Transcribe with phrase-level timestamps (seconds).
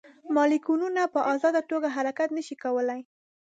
[0.35, 3.01] مالیکولونه په ازاده توګه حرکت نه شي کولی.